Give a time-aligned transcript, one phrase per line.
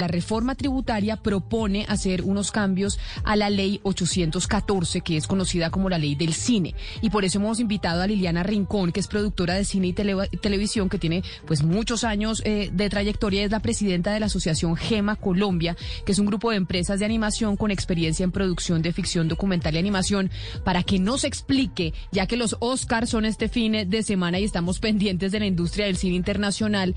[0.00, 5.90] La reforma tributaria propone hacer unos cambios a la ley 814, que es conocida como
[5.90, 6.76] la ley del cine.
[7.02, 10.88] Y por eso hemos invitado a Liliana Rincón, que es productora de cine y televisión,
[10.88, 13.42] que tiene pues muchos años eh, de trayectoria.
[13.42, 15.76] Es la presidenta de la Asociación GEMA Colombia,
[16.06, 19.74] que es un grupo de empresas de animación con experiencia en producción de ficción documental
[19.74, 20.30] y animación,
[20.62, 24.78] para que nos explique, ya que los Oscars son este fin de semana y estamos
[24.78, 26.94] pendientes de la industria del cine internacional,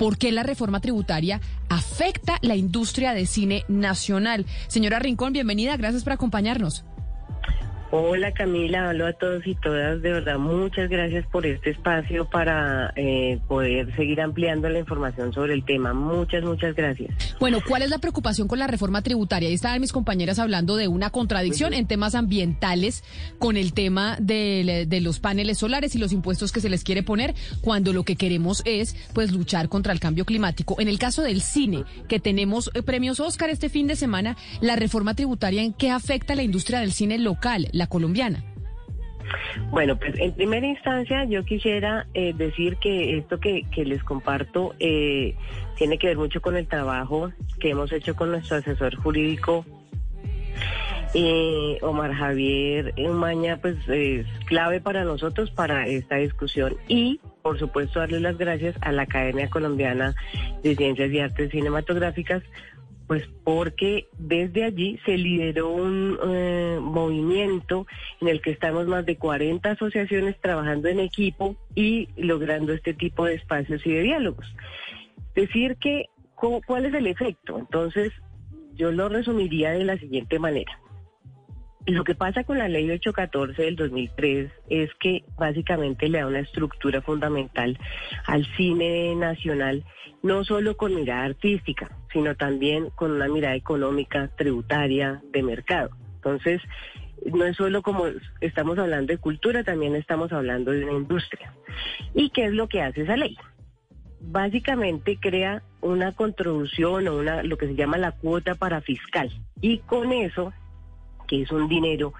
[0.00, 4.46] por qué la reforma tributaria afecta la industria de cine nacional.
[4.68, 6.84] Señora Rincón, bienvenida, gracias por acompañarnos.
[7.92, 10.00] Hola Camila, hablo a todos y todas.
[10.00, 15.54] De verdad, muchas gracias por este espacio para eh, poder seguir ampliando la información sobre
[15.54, 15.92] el tema.
[15.92, 17.34] Muchas, muchas gracias.
[17.40, 19.48] Bueno, ¿cuál es la preocupación con la reforma tributaria?
[19.48, 23.02] Ahí estaban mis compañeras hablando de una contradicción en temas ambientales
[23.40, 27.02] con el tema de, de, los paneles solares y los impuestos que se les quiere
[27.02, 30.76] poner, cuando lo que queremos es pues luchar contra el cambio climático.
[30.78, 34.76] En el caso del cine, que tenemos eh, premios Oscar este fin de semana, la
[34.76, 38.44] reforma tributaria en qué afecta a la industria del cine local la colombiana?
[39.70, 45.34] Bueno, pues en primera instancia yo quisiera eh, decir que esto que, les comparto eh,
[45.76, 49.64] tiene que ver mucho con el trabajo que hemos hecho con nuestro asesor jurídico.
[51.14, 57.98] Eh, Omar Javier Umaña, pues es clave para nosotros para esta discusión y, por supuesto,
[57.98, 60.14] darle las gracias a la Academia Colombiana
[60.62, 62.42] de Ciencias y Artes Cinematográficas
[63.10, 67.84] pues porque desde allí se lideró un eh, movimiento
[68.20, 73.24] en el que estamos más de 40 asociaciones trabajando en equipo y logrando este tipo
[73.24, 74.46] de espacios y de diálogos.
[75.34, 76.04] Decir que,
[76.36, 77.58] ¿cuál es el efecto?
[77.58, 78.12] Entonces,
[78.74, 80.78] yo lo resumiría de la siguiente manera.
[81.86, 86.40] Lo que pasa con la ley 814 del 2003 es que básicamente le da una
[86.40, 87.78] estructura fundamental
[88.26, 89.84] al cine nacional,
[90.22, 95.90] no solo con mirada artística, sino también con una mirada económica, tributaria, de mercado.
[96.16, 96.60] Entonces,
[97.24, 98.04] no es solo como
[98.42, 101.54] estamos hablando de cultura, también estamos hablando de una industria.
[102.14, 103.36] ¿Y qué es lo que hace esa ley?
[104.20, 109.30] Básicamente crea una contribución o una lo que se llama la cuota para fiscal
[109.62, 110.52] y con eso
[111.30, 112.12] que es un dinero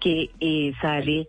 [0.00, 1.26] que eh, sale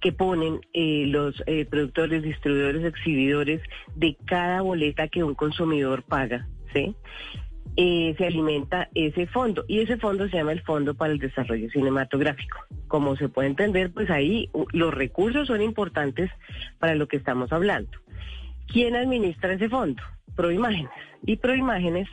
[0.00, 3.60] que ponen eh, los eh, productores, distribuidores, exhibidores
[3.96, 6.94] de cada boleta que un consumidor paga, ¿sí?
[7.76, 12.58] se alimenta ese fondo y ese fondo se llama el Fondo para el Desarrollo Cinematográfico.
[12.88, 16.28] Como se puede entender, pues ahí los recursos son importantes
[16.80, 17.90] para lo que estamos hablando.
[18.66, 20.02] ¿Quién administra ese fondo?
[20.34, 20.90] Proimágenes.
[21.24, 22.08] Y Proimágenes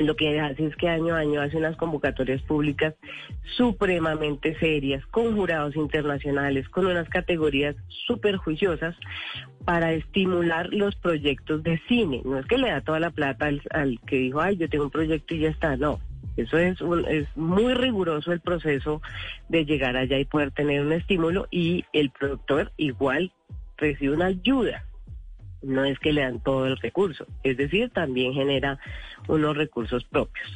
[0.00, 2.94] lo que hace es que año a año hace unas convocatorias públicas
[3.56, 8.96] supremamente serias, con jurados internacionales, con unas categorías súper juiciosas
[9.64, 12.22] para estimular los proyectos de cine.
[12.24, 14.90] No es que le da toda la plata al, que dijo, ay, yo tengo un
[14.90, 16.00] proyecto y ya está, no.
[16.36, 16.78] Eso es,
[17.08, 19.02] es muy riguroso el proceso
[19.48, 23.32] de llegar allá y poder tener un estímulo y el productor igual
[23.76, 24.84] recibe una ayuda
[25.62, 28.78] no es que le dan todo el recurso, es decir, también genera
[29.28, 30.48] unos recursos propios.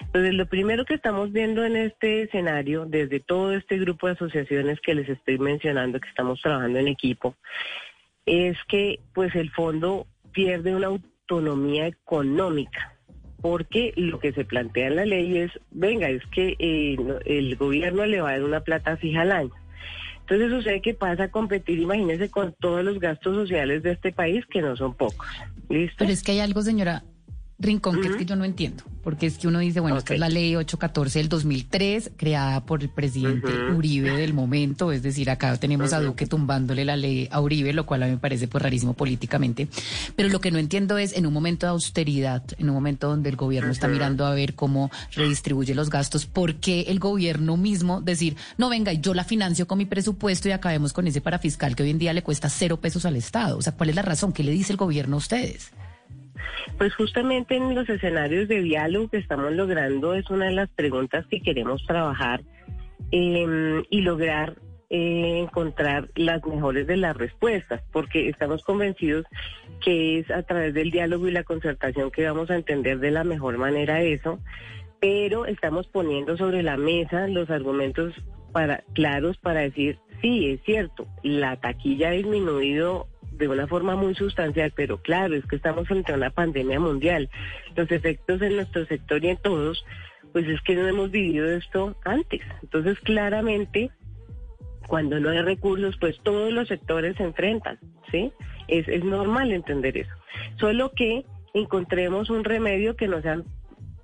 [0.00, 4.80] Entonces, lo primero que estamos viendo en este escenario, desde todo este grupo de asociaciones
[4.80, 7.34] que les estoy mencionando, que estamos trabajando en equipo,
[8.26, 12.96] es que pues el fondo pierde una autonomía económica,
[13.40, 18.06] porque lo que se plantea en la ley es, venga, es que eh, el gobierno
[18.06, 19.63] le va a dar una plata fija al año
[20.26, 24.44] entonces sucede que pasa a competir, imagínense, con todos los gastos sociales de este país,
[24.50, 25.28] que no son pocos.
[25.68, 25.96] ¿Listo?
[25.98, 27.04] Pero es que hay algo, señora
[27.58, 30.18] Rincón, que es que yo no entiendo, porque es que uno dice, bueno, esta es
[30.18, 35.56] la ley 814 del 2003, creada por el presidente Uribe del momento, es decir, acá
[35.56, 38.60] tenemos a Duque tumbándole la ley a Uribe, lo cual a mí me parece pues
[38.60, 39.68] rarísimo políticamente,
[40.16, 43.30] pero lo que no entiendo es en un momento de austeridad, en un momento donde
[43.30, 48.00] el gobierno está mirando a ver cómo redistribuye los gastos, ¿por qué el gobierno mismo
[48.00, 51.84] decir, no venga, yo la financio con mi presupuesto y acabemos con ese parafiscal que
[51.84, 53.58] hoy en día le cuesta cero pesos al Estado?
[53.58, 54.32] O sea, ¿cuál es la razón?
[54.32, 55.70] ¿Qué le dice el gobierno a ustedes?
[56.78, 61.26] Pues justamente en los escenarios de diálogo que estamos logrando es una de las preguntas
[61.26, 62.42] que queremos trabajar
[63.10, 64.56] em, y lograr
[64.90, 69.24] eh, encontrar las mejores de las respuestas, porque estamos convencidos
[69.82, 73.24] que es a través del diálogo y la concertación que vamos a entender de la
[73.24, 74.38] mejor manera eso,
[75.00, 78.14] pero estamos poniendo sobre la mesa los argumentos
[78.92, 84.72] claros para decir, sí, es cierto, la taquilla ha disminuido de una forma muy sustancial,
[84.74, 87.28] pero claro, es que estamos frente a una pandemia mundial.
[87.76, 89.84] Los efectos en nuestro sector y en todos,
[90.32, 92.42] pues es que no hemos vivido esto antes.
[92.62, 93.90] Entonces, claramente,
[94.86, 97.78] cuando no hay recursos, pues todos los sectores se enfrentan,
[98.10, 98.32] ¿sí?
[98.68, 100.12] Es, es normal entender eso.
[100.58, 103.42] Solo que encontremos un remedio que no sea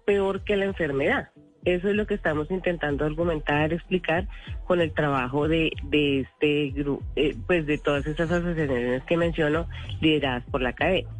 [0.04, 1.30] peor que la enfermedad.
[1.64, 4.26] Eso es lo que estamos intentando argumentar, explicar
[4.64, 9.68] con el trabajo de, de este grupo, eh, pues de todas esas asociaciones que menciono,
[10.00, 11.10] lideradas por la cadena.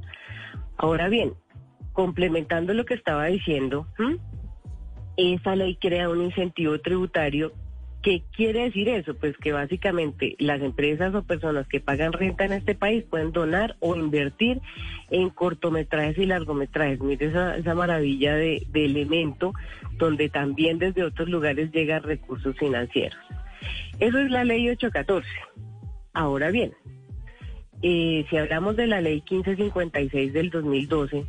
[0.78, 1.34] Ahora bien,
[1.92, 3.86] complementando lo que estaba diciendo,
[5.16, 7.52] esa ley crea un incentivo tributario
[8.02, 9.14] ¿Qué quiere decir eso?
[9.14, 13.76] Pues que básicamente las empresas o personas que pagan renta en este país pueden donar
[13.80, 14.60] o invertir
[15.10, 17.00] en cortometrajes y largometrajes.
[17.00, 19.52] Mire esa, esa maravilla de, elemento
[19.98, 23.18] donde también desde otros lugares llegan recursos financieros.
[23.98, 25.28] Eso es la ley 814.
[26.14, 26.72] Ahora bien,
[27.82, 31.26] eh, si hablamos de la ley 1556 del 2012,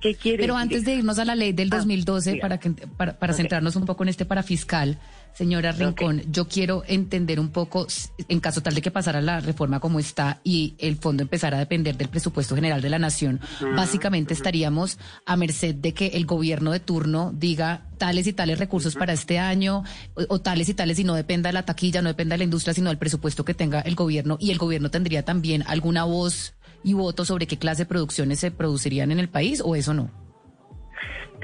[0.00, 3.18] ¿qué quiere Pero antes de irnos a la ley del 2012, ah, para, que, para,
[3.18, 4.98] para centrarnos un poco en este parafiscal,
[5.34, 7.88] Señora Rincón, yo quiero entender un poco,
[8.28, 11.60] en caso tal de que pasara la reforma como está y el fondo empezara a
[11.60, 13.40] depender del presupuesto general de la nación,
[13.74, 14.96] básicamente estaríamos
[15.26, 19.40] a merced de que el gobierno de turno diga tales y tales recursos para este
[19.40, 19.82] año
[20.14, 22.72] o, tales y tales y no dependa de la taquilla, no dependa de la industria,
[22.72, 24.36] sino del presupuesto que tenga el gobierno.
[24.40, 26.54] Y el gobierno tendría también alguna voz
[26.84, 30.23] y voto sobre qué clase de producciones se producirían en el país o eso no.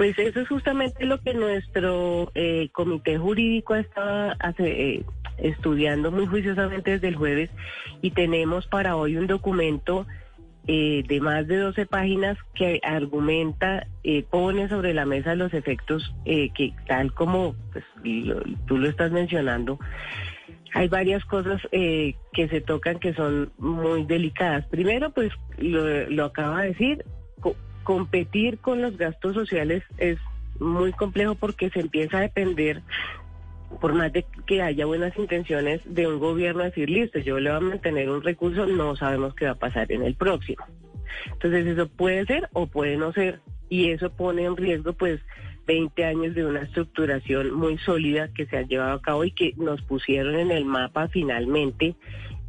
[0.01, 5.05] Pues eso es justamente lo que nuestro eh, comité jurídico estado eh,
[5.37, 7.51] estudiando muy juiciosamente desde el jueves
[8.01, 10.07] y tenemos para hoy un documento
[10.67, 13.89] eh, de más de 12 páginas que argumenta,
[14.31, 17.85] pone sobre la mesa los efectos que tal como pues,
[18.67, 19.79] tú lo estás mencionando,
[20.73, 24.65] hay varias cosas que se tocan que son muy delicadas.
[24.65, 27.05] Primero, pues lo, lo acaba de decir,
[27.83, 30.19] competir con los gastos sociales es
[30.59, 32.83] muy complejo porque se empieza a depender,
[33.81, 37.59] por más de que haya buenas intenciones, de un gobierno decir, listo, yo le voy
[37.59, 40.65] a mantener un recurso, no sabemos qué va a pasar en el próximo.
[41.33, 45.21] Entonces eso puede ser o puede no ser y eso pone en riesgo pues
[45.67, 49.55] 20 años de una estructuración muy sólida que se ha llevado a cabo y que
[49.57, 51.95] nos pusieron en el mapa finalmente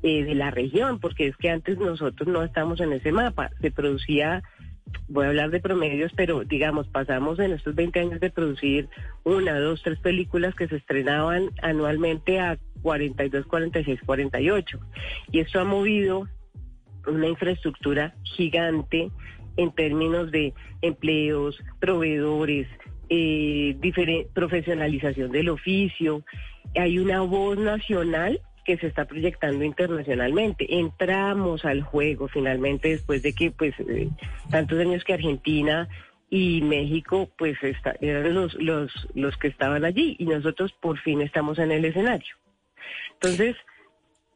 [0.03, 3.69] eh, de la región, porque es que antes nosotros no estamos en ese mapa, se
[3.69, 4.41] producía
[5.07, 8.89] voy a hablar de promedios, pero digamos, pasamos en estos 20 años de producir
[9.23, 14.79] una, dos, tres películas que se estrenaban anualmente a 42, 46, 48.
[15.31, 16.27] Y esto ha movido
[17.07, 19.11] una infraestructura gigante
[19.57, 22.67] en términos de empleos, proveedores,
[23.09, 23.77] eh,
[24.33, 26.23] profesionalización del oficio.
[26.75, 30.79] Hay una voz nacional que se está proyectando internacionalmente.
[30.79, 34.09] Entramos al juego finalmente después de que pues eh,
[34.49, 35.87] tantos años que Argentina
[36.29, 37.57] y México pues
[37.99, 42.35] eran los, los, los que estaban allí y nosotros por fin estamos en el escenario.
[43.13, 43.55] Entonces,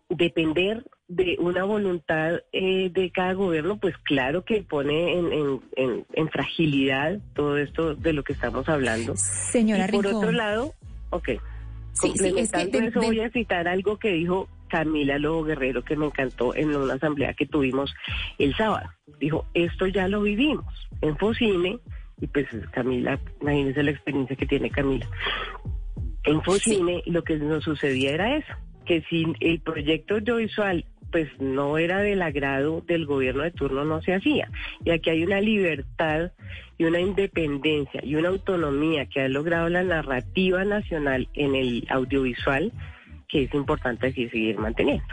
[0.09, 6.29] depender de una voluntad eh, de cada gobierno, pues claro que pone en, en, en,
[6.29, 9.15] fragilidad todo esto de lo que estamos hablando.
[9.15, 10.73] Señora y por otro lado,
[11.11, 11.29] ok.
[11.99, 16.75] Complementando eso, voy a citar algo que dijo Camila Lobo Guerrero, que me encantó en
[16.75, 17.93] una asamblea que tuvimos
[18.37, 18.89] el sábado.
[19.19, 20.65] Dijo, esto ya lo vivimos
[21.01, 21.79] en Focine,
[22.19, 25.07] y pues Camila, imagínense la experiencia que tiene Camila.
[26.23, 28.53] En Focine lo que nos sucedía era eso,
[28.85, 30.85] que si el proyecto audiovisual
[31.15, 34.49] pues no era del agrado del gobierno de turno, no se hacía.
[34.83, 36.33] Y aquí hay una libertad
[36.77, 42.73] y una independencia y una autonomía que ha logrado la narrativa nacional en el audiovisual
[43.29, 45.05] que es importante seguir manteniendo.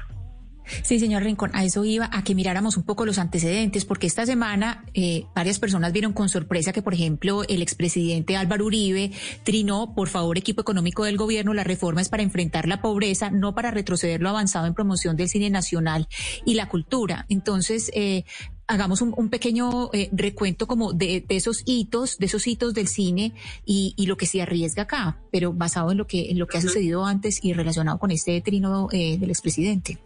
[0.83, 4.27] Sí, señor Rincón, a eso iba, a que miráramos un poco los antecedentes, porque esta
[4.27, 9.13] semana eh, varias personas vieron con sorpresa que, por ejemplo, el expresidente Álvaro Uribe
[9.45, 13.71] trinó, por favor, equipo económico del gobierno, las reformas para enfrentar la pobreza, no para
[13.71, 16.09] retroceder lo avanzado en promoción del cine nacional
[16.45, 17.27] y la cultura.
[17.29, 18.25] Entonces, eh,
[18.67, 23.35] hagamos un, pequeño eh, recuento como de, esos hitos, de esos hitos del cine
[23.67, 26.61] y, lo que se arriesga acá, pero basado en lo que, en lo que ha
[26.63, 29.99] sucedido antes y relacionado con este trino del expresidente.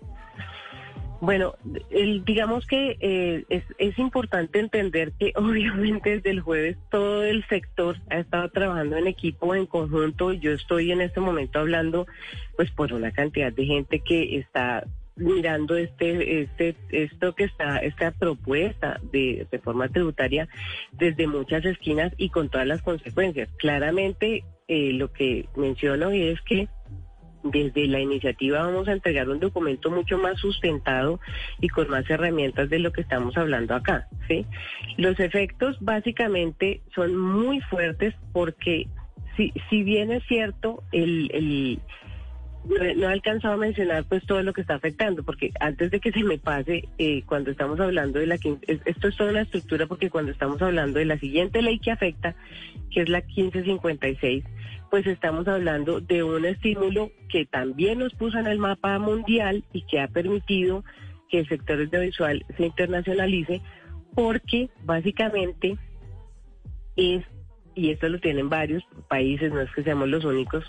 [1.21, 1.55] Bueno,
[1.91, 3.45] el, digamos que eh,
[3.79, 9.07] es, importante entender que obviamente desde el jueves todo el sector ha estado trabajando en
[9.07, 10.33] equipo, en conjunto.
[10.33, 12.07] Yo estoy en este momento hablando
[12.57, 14.85] pues por una cantidad de gente que está
[15.17, 20.47] mirando este, este, esto que está, esta propuesta de reforma tributaria
[20.93, 23.49] desde muchas esquinas y con todas las consecuencias.
[23.57, 26.69] Claramente eh, lo que menciono es que
[27.43, 31.21] desde la iniciativa vamos a entregar un documento mucho más sustentado
[31.61, 34.09] y con más herramientas de lo que estamos hablando acá.
[34.29, 34.47] ¿sí?
[34.97, 38.89] Los efectos básicamente son muy fuertes porque
[39.37, 41.81] si, si bien es cierto, el,
[42.69, 46.13] no, he alcanzado a mencionar pues todo lo que está afectando, porque antes de que
[46.13, 48.35] se me pase, eh, cuando estamos hablando de la...
[48.35, 52.35] Esto es toda una estructura porque cuando estamos hablando de la siguiente ley que afecta,
[52.91, 54.45] que es la 1556,
[54.91, 59.83] pues estamos hablando de un estímulo que también nos puso en el mapa mundial y
[59.83, 60.85] que ha permitido
[61.29, 63.61] que el sector audiovisual se internacionalice,
[64.15, 65.77] porque básicamente
[66.97, 67.25] es,
[67.75, 70.65] y esto lo tienen varios países, no es que seamos los únicos,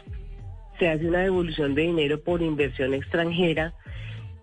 [0.80, 3.74] se hace una devolución de dinero por inversión extranjera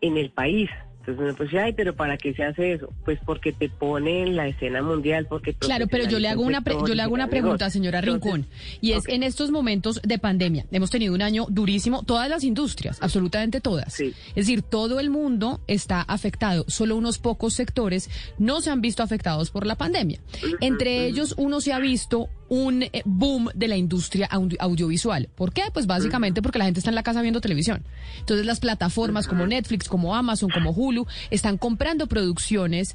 [0.01, 0.71] en el país.
[1.07, 2.89] Entonces uno pues, ay, pero ¿para qué se hace eso?
[3.05, 5.53] Pues porque te pone en la escena mundial, porque...
[5.53, 8.47] Claro, pero yo le hago una, yo le hago una pregunta, señora Rincón,
[8.81, 13.03] y es en estos momentos de pandemia, hemos tenido un año durísimo, todas las industrias,
[13.03, 14.01] absolutamente todas.
[14.01, 19.03] Es decir, todo el mundo está afectado, solo unos pocos sectores no se han visto
[19.03, 20.21] afectados por la pandemia.
[20.63, 25.29] Entre ellos, uno se ha visto un eh, boom de la industria audiovisual.
[25.35, 25.65] ¿Por qué?
[25.73, 27.85] Pues básicamente porque la gente está en la casa viendo televisión.
[28.21, 32.95] Entonces las plataformas como Netflix, como Amazon, como Hulu, están comprando producciones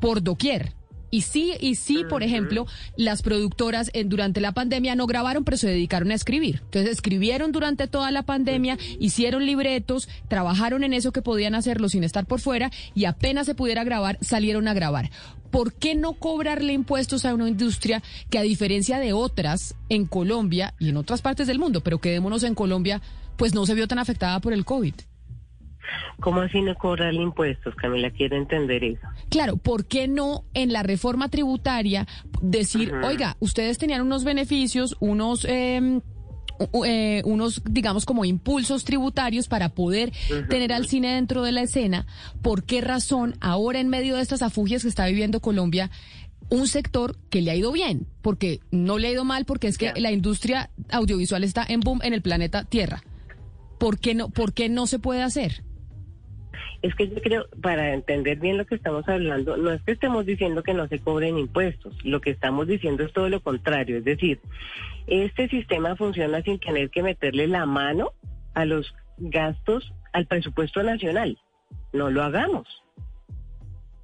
[0.00, 0.72] por doquier.
[1.10, 5.56] Y sí, y sí, por ejemplo, las productoras en, durante la pandemia no grabaron, pero
[5.56, 6.62] se dedicaron a escribir.
[6.64, 12.02] Entonces escribieron durante toda la pandemia, hicieron libretos, trabajaron en eso que podían hacerlo sin
[12.02, 15.10] estar por fuera y apenas se pudiera grabar, salieron a grabar.
[15.56, 20.74] ¿Por qué no cobrarle impuestos a una industria que a diferencia de otras en Colombia
[20.78, 23.00] y en otras partes del mundo, pero quedémonos en Colombia,
[23.38, 24.92] pues no se vio tan afectada por el COVID?
[26.20, 28.10] ¿Cómo así no cobrarle impuestos, Camila?
[28.10, 29.06] Quiero entender eso.
[29.30, 32.06] Claro, ¿por qué no en la reforma tributaria
[32.42, 35.46] decir, oiga, ustedes tenían unos beneficios, unos...
[35.46, 36.02] Em,
[36.84, 40.12] eh, unos, digamos, como impulsos tributarios para poder
[40.48, 42.06] tener al cine dentro de la escena.
[42.42, 45.90] ¿Por qué razón ahora en medio de estas afugias que está viviendo Colombia,
[46.48, 48.06] un sector que le ha ido bien?
[48.22, 52.00] Porque no le ha ido mal, porque es que la industria audiovisual está en boom
[52.02, 53.02] en el planeta Tierra.
[53.78, 55.65] ¿Por qué no, por qué no se puede hacer?
[56.86, 60.24] Es que yo creo, para entender bien lo que estamos hablando, no es que estemos
[60.24, 64.04] diciendo que no se cobren impuestos, lo que estamos diciendo es todo lo contrario, es
[64.04, 64.38] decir,
[65.08, 68.12] este sistema funciona sin tener que meterle la mano
[68.54, 71.36] a los gastos, al presupuesto nacional.
[71.92, 72.68] No lo hagamos.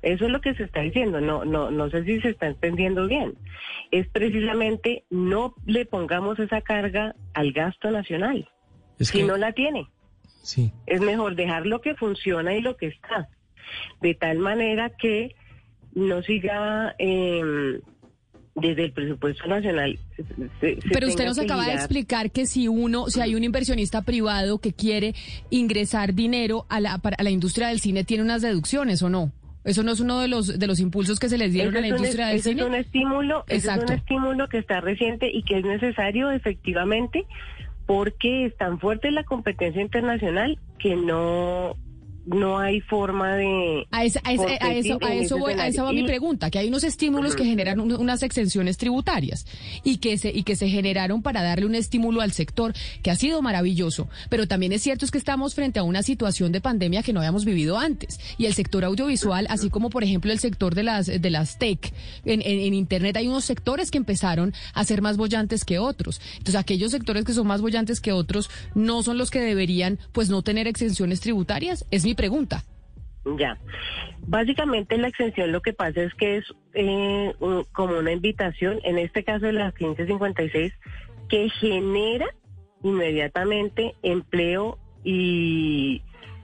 [0.03, 3.07] Eso es lo que se está diciendo, no, no, no sé si se está entendiendo
[3.07, 3.35] bien.
[3.93, 8.49] Es precisamente no le pongamos esa carga al gasto nacional,
[8.99, 9.87] si no la tiene.
[10.87, 13.28] Es mejor dejar lo que funciona y lo que está,
[14.00, 15.34] de tal manera que
[15.94, 17.80] no siga em,
[18.54, 19.99] desde el presupuesto nacional.
[20.61, 24.72] Pero usted nos acaba de explicar que si uno, si hay un inversionista privado que
[24.72, 25.14] quiere
[25.50, 29.32] ingresar dinero a la, a la industria del cine, tiene unas deducciones o no.
[29.64, 31.87] Eso no es uno de los de los impulsos que se les dieron a la
[31.87, 32.62] industria del cine.
[32.62, 37.26] Es un estímulo, es un estímulo que está reciente y que es necesario efectivamente
[37.87, 41.77] porque es tan fuerte la competencia internacional que no
[42.25, 43.87] no hay forma de...
[43.91, 47.45] A, eso, a eso, voy, a esa va mi pregunta, que hay unos estímulos que
[47.45, 49.47] generan unas exenciones tributarias
[49.83, 53.17] y que, se, y que se generaron para darle un estímulo al sector, que ha
[53.17, 57.02] sido maravilloso, pero también es cierto es que estamos frente a una situación de pandemia
[57.02, 60.75] que no habíamos vivido antes y el sector audiovisual, así como por ejemplo el sector
[60.75, 61.93] de las, de las tech,
[62.25, 66.21] en, en, Internet hay unos sectores que empezaron a ser más bollantes que otros.
[66.38, 70.31] Entonces aquellos sectores que son más bollantes que otros no son los que deberían pues
[70.31, 71.85] no tener exenciones tributarias.
[71.91, 72.62] Es mi pregunta.
[73.38, 73.57] Ya.
[74.26, 77.33] Básicamente la exención lo que pasa es que es eh,
[77.73, 80.73] como una invitación, en este caso de la 1556,
[81.28, 82.26] que genera
[82.83, 86.02] inmediatamente empleo y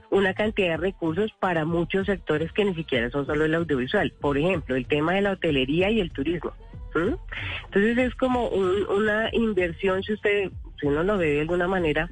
[0.09, 4.11] una cantidad de recursos para muchos sectores que ni siquiera son solo el audiovisual.
[4.19, 6.53] Por ejemplo, el tema de la hotelería y el turismo.
[6.95, 12.09] Entonces es como una inversión, si usted, si uno lo ve de alguna manera,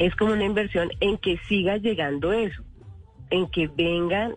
[0.00, 2.64] es como una inversión en que siga llegando eso,
[3.28, 4.34] en que vengan,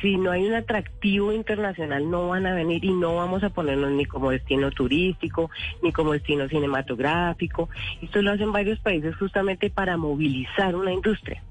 [0.00, 3.90] si, no hay un atractivo internacional no van a venir y no vamos a ponernos
[3.92, 5.50] ni como destino turístico,
[5.82, 7.70] ni como destino cinematográfico.
[8.02, 11.42] Esto lo hacen varios países justamente para movilizar una industria.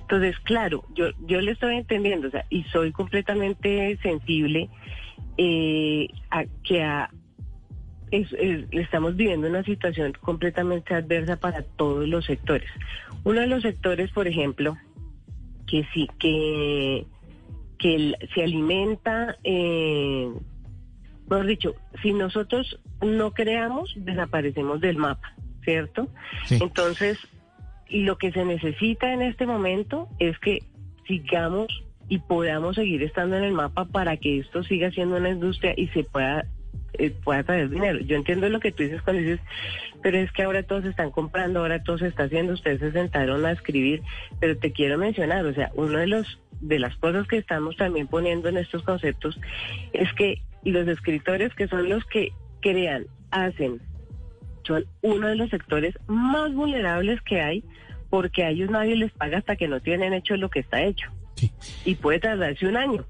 [0.00, 4.70] Entonces, claro, yo, yo le estoy entendiendo, y soy completamente sensible
[5.36, 7.10] eh, a que a,
[8.10, 12.68] estamos viviendo una situación completamente adversa para todos los sectores.
[13.24, 14.76] Uno de los sectores, por ejemplo,
[15.66, 17.06] que sí, que,
[17.78, 20.28] que se alimenta, eh,
[21.28, 26.08] mejor dicho, si nosotros no creamos, desaparecemos del mapa, ¿cierto?
[26.50, 27.18] Entonces,
[27.90, 30.62] lo que se necesita en este momento es que
[31.06, 31.68] sigamos
[32.08, 35.88] y podamos seguir estando en el mapa para que esto siga siendo una industria y
[35.88, 36.46] se pueda
[36.98, 38.00] eh, pueda traer dinero.
[38.00, 39.40] Yo entiendo lo que tú dices cuando dices,
[40.02, 43.44] pero es que ahora todos están comprando, ahora todo se está haciendo, ustedes se sentaron
[43.46, 44.02] a escribir,
[44.40, 48.08] pero te quiero mencionar, o sea, uno de los de las cosas que estamos también
[48.08, 49.38] poniendo en estos conceptos
[49.92, 53.80] es que los escritores que son los que crean, hacen,
[54.66, 57.64] son uno de los sectores más vulnerables que hay
[58.10, 61.10] porque a ellos nadie les paga hasta que no tienen hecho lo que está hecho.
[61.84, 63.04] Y puede tardarse un año.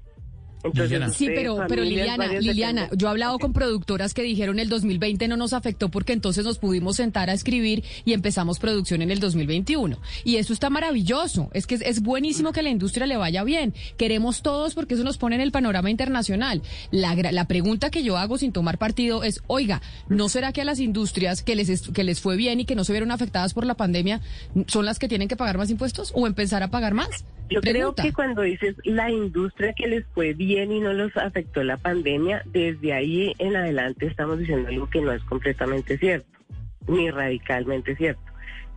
[0.63, 5.27] Entonces, sí, pero, pero Liliana, Liliana, yo he hablado con productoras que dijeron el 2020
[5.29, 9.19] no nos afectó porque entonces nos pudimos sentar a escribir y empezamos producción en el
[9.19, 9.97] 2021.
[10.25, 11.49] Y eso está maravilloso.
[11.53, 13.73] Es que es, buenísimo que la industria le vaya bien.
[13.97, 16.61] Queremos todos porque eso nos pone en el panorama internacional.
[16.91, 20.65] La, la pregunta que yo hago sin tomar partido es, oiga, ¿no será que a
[20.65, 23.65] las industrias que les, que les fue bien y que no se vieron afectadas por
[23.65, 24.21] la pandemia
[24.67, 27.25] son las que tienen que pagar más impuestos o empezar a pagar más?
[27.49, 31.63] Yo creo que cuando dices la industria que les fue bien y no los afectó
[31.63, 36.39] la pandemia, desde ahí en adelante estamos diciendo algo que no es completamente cierto,
[36.87, 38.21] ni radicalmente cierto.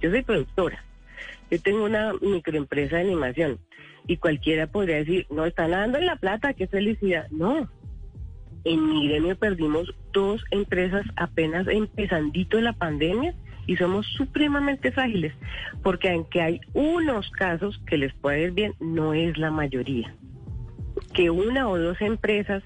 [0.01, 0.85] Yo soy productora,
[1.51, 3.59] yo tengo una microempresa de animación
[4.07, 7.31] y cualquiera podría decir, no, están dando en la plata, qué felicidad.
[7.31, 7.71] No,
[8.65, 13.35] en mi gremio perdimos dos empresas apenas empezandito la pandemia
[13.67, 15.33] y somos supremamente frágiles,
[15.83, 20.15] porque aunque hay unos casos que les puede ir bien, no es la mayoría.
[21.13, 22.63] Que una o dos empresas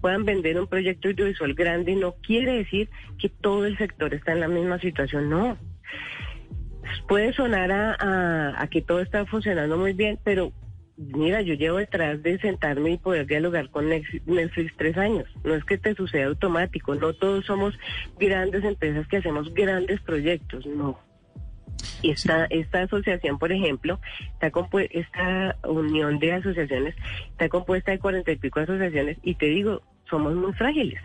[0.00, 2.88] puedan vender un proyecto audiovisual grande no quiere decir
[3.18, 5.58] que todo el sector está en la misma situación, no.
[7.06, 10.52] Puede sonar a, a que todo está funcionando muy bien, pero
[10.96, 15.26] mira, yo llevo detrás de sentarme y poder dialogar con Netflix tres años.
[15.44, 17.78] No es que te suceda automático, no todos somos
[18.18, 20.98] grandes empresas que hacemos grandes proyectos, no.
[22.02, 24.00] Esta, esta asociación, por ejemplo,
[24.32, 24.50] está
[24.90, 26.94] esta unión de asociaciones
[27.30, 31.00] está compuesta de cuarenta y pico asociaciones y te digo, somos muy frágiles.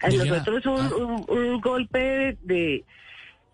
[0.00, 1.32] A nosotros un, ah.
[1.32, 2.84] un, golpe de,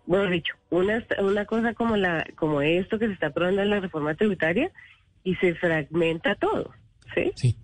[0.05, 3.79] bueno dicho, una, una cosa como la como esto que se está aprobando en la
[3.79, 4.71] reforma tributaria,
[5.23, 6.73] y se fragmenta todo.
[7.13, 7.31] ¿sí?
[7.35, 7.55] Sí.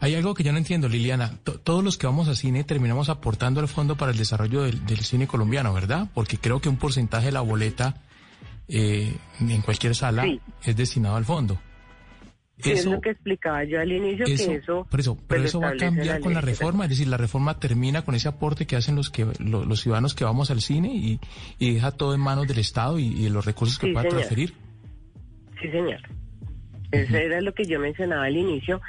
[0.00, 1.38] Hay algo que yo no entiendo, Liliana.
[1.42, 5.26] todos los que vamos a cine terminamos aportando al fondo para el desarrollo del, cine
[5.26, 6.08] colombiano, ¿verdad?
[6.14, 7.96] Porque creo que un porcentaje de la boleta
[8.68, 10.24] eh, en cualquier sala
[10.62, 11.60] es destinado al fondo.
[12.58, 14.86] eso, es lo que explicaba yo al inicio, que eso...
[14.88, 17.58] Por eso, pero pues, eso va a cambiar con la reforma, es decir, la reforma
[17.58, 21.18] termina con ese aporte que hacen los que los, ciudadanos que vamos al cine y,
[21.58, 24.54] deja todo en manos del Estado y, de los recursos que pueda transferir.
[25.60, 26.00] Sí, señor.
[26.90, 28.80] Eso era lo que yo mencionaba al inicio,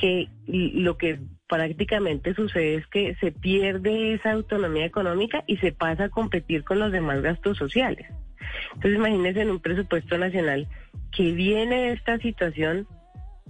[0.00, 6.04] que lo que prácticamente sucede es que se pierde esa autonomía económica y se pasa
[6.04, 8.06] a competir con los demás gastos sociales.
[8.74, 10.66] Entonces imagínense en un presupuesto nacional
[11.12, 12.86] que viene esta situación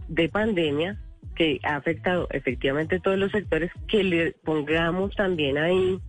[0.08, 0.98] de pandemia
[1.36, 6.00] que ha afectado efectivamente todos los sectores, que le pongamos también ahí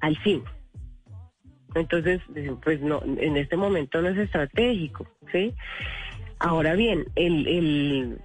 [0.00, 0.42] al fin.
[1.74, 2.20] Entonces,
[2.62, 5.54] pues no, en este momento no es estratégico, ¿sí?
[6.40, 8.18] Ahora bien, el,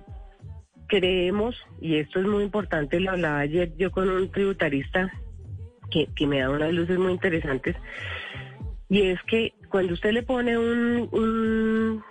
[0.88, 5.12] creemos, y esto es muy importante, lo hablaba ayer yo con un tributarista
[5.92, 7.76] que, me da unas luces muy interesantes,
[8.90, 12.04] y es que cuando usted le pone un, un,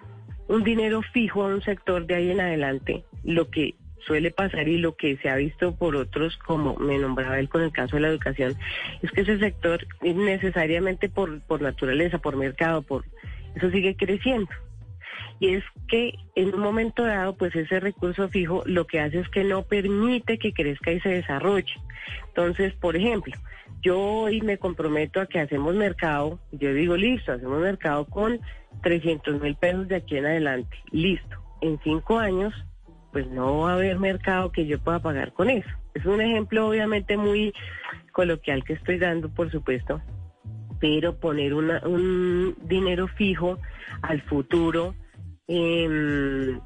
[0.49, 3.75] un dinero fijo a un sector de ahí en adelante, lo que
[4.07, 7.63] suele pasar y lo que se ha visto por otros, como me nombraba él con
[7.63, 8.55] el caso de la educación,
[9.03, 13.05] es que ese sector necesariamente por, por naturaleza, por mercado, por
[13.55, 14.51] eso sigue creciendo
[15.41, 19.29] y es que en un momento dado, pues ese recurso fijo lo que hace es
[19.29, 21.75] que no permite que crezca y se desarrolle.
[22.29, 23.35] Entonces, por ejemplo,
[23.83, 28.41] yo hoy me comprometo a que hacemos mercado, yo digo, listo, hacemos mercado con
[28.83, 31.37] 300 mil pesos de aquí en adelante, listo.
[31.61, 32.55] En cinco años,
[33.13, 35.69] pues no va a haber mercado que yo pueda pagar con eso.
[35.95, 37.53] Es un ejemplo obviamente muy
[38.13, 40.01] coloquial que estoy dando, por supuesto,
[40.81, 43.59] pero poner un dinero fijo
[44.03, 44.95] al futuro
[45.49, 46.59] eh,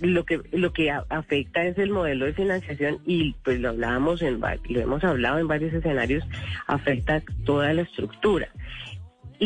[0.00, 4.40] lo que lo que afecta es el modelo de financiación y pues lo hablábamos en
[4.40, 6.24] lo hemos hablado en varios escenarios
[6.66, 8.48] afecta toda la estructura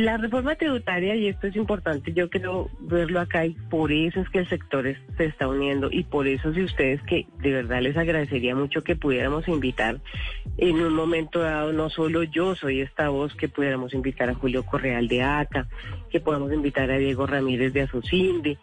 [0.01, 4.29] la reforma tributaria y esto es importante yo quiero verlo acá y por eso es
[4.29, 4.85] que el sector
[5.17, 8.97] se está uniendo y por eso si ustedes que de verdad les agradecería mucho que
[8.97, 10.01] pudiéramos invitar
[10.59, 14.67] en un momento dado no solo yo soy esta voz que pudiéramos invitar a Julio
[14.67, 15.69] Correal de ACA
[16.11, 18.59] que podamos invitar a Diego Ramírez de Azucinde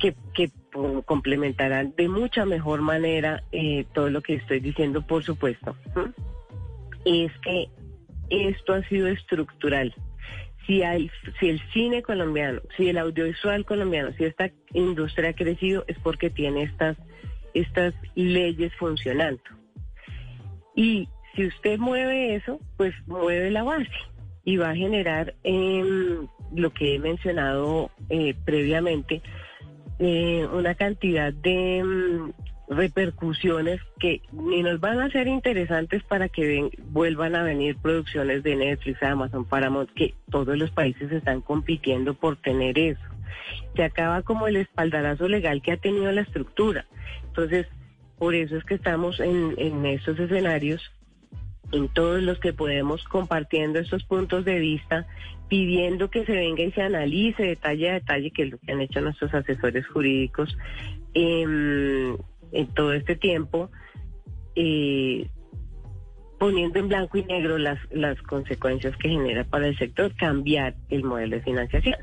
[0.00, 0.50] que, que
[1.04, 5.76] complementarán de mucha mejor manera eh, todo lo que estoy diciendo, por supuesto.
[7.04, 7.68] Es que
[8.30, 9.94] esto ha sido estructural.
[10.70, 16.30] Si, el cine colombiano, si el audiovisual colombiano, si esta industria ha crecido, es porque
[16.30, 16.96] tiene estas,
[17.54, 19.42] estas leyes funcionando.
[20.76, 23.90] Y si usted mueve eso, pues mueve la base
[24.44, 29.22] y va a generar em, lo que he mencionado eh, previamente,
[29.98, 32.32] eh, una cantidad de em,
[32.70, 38.54] repercusiones que ni nos van a ser interesantes para que vuelvan a venir producciones de
[38.54, 43.02] Netflix, Amazon, Paramount, que todos los países están compitiendo por tener eso.
[43.74, 46.86] Se acaba como el espaldarazo legal que ha tenido la estructura.
[47.26, 47.66] Entonces,
[48.18, 50.92] por eso es que estamos en, en estos escenarios,
[51.72, 55.08] en todos los que podemos compartiendo estos puntos de vista,
[55.48, 58.80] pidiendo que se venga y se analice detalle a detalle, que es lo que han
[58.80, 60.56] hecho nuestros asesores jurídicos.
[61.14, 62.16] Eh,
[62.52, 63.70] en todo este tiempo,
[64.56, 65.28] eh,
[66.38, 71.04] poniendo en blanco y negro las, las consecuencias que genera para el sector cambiar el
[71.04, 71.96] modelo de financiación.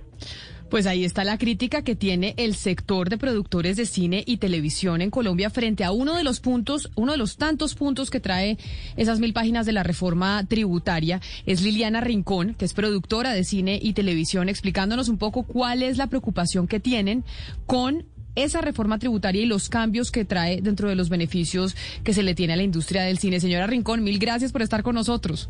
[0.70, 5.02] Pues ahí está la crítica que tiene el sector de productores de cine y televisión
[5.02, 8.58] en Colombia frente a uno de los puntos, uno de los tantos puntos que trae
[8.98, 11.22] esas mil páginas de la reforma tributaria.
[11.46, 15.98] Es Liliana Rincón, que es productora de cine y televisión, explicándonos un poco cuál es
[15.98, 17.24] la preocupación que tienen
[17.66, 18.06] con
[18.38, 22.36] esa reforma tributaria y los cambios que trae dentro de los beneficios que se le
[22.36, 23.40] tiene a la industria del cine.
[23.40, 25.50] Señora Rincón, mil gracias por estar con nosotros.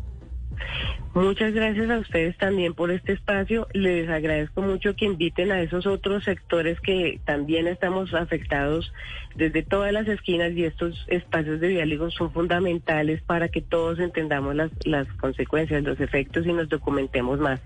[1.14, 3.66] Muchas gracias a ustedes también por este espacio.
[3.72, 8.92] Les agradezco mucho que inviten a esos otros sectores que también estamos afectados
[9.34, 14.54] desde todas las esquinas y estos espacios de diálogo son fundamentales para que todos entendamos
[14.54, 17.60] las, las consecuencias, los efectos y nos documentemos más.